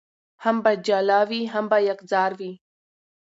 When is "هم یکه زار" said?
1.53-2.31